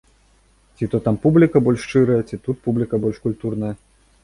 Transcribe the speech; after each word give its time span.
Ці 0.77 0.87
то 0.93 0.99
там 1.07 1.19
публіка 1.25 1.61
больш 1.67 1.85
шчырая, 1.85 2.17
ці 2.29 2.41
тут 2.49 2.65
публіка 2.67 3.03
больш 3.07 3.23
культурная. 3.29 3.73